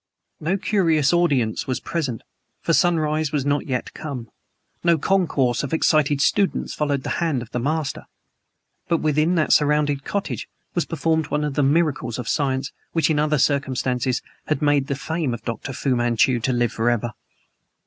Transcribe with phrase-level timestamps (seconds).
[0.39, 2.23] No curious audience was present,
[2.63, 4.31] for sunrise was not yet come;
[4.83, 8.05] no concourse of excited students followed the hand of the Master;
[8.87, 13.19] but within that surrounded cottage was performed one of those miracles of science which in
[13.19, 15.71] other circumstances had made the fame of Dr.
[15.71, 17.13] Fu Manchu to live forever.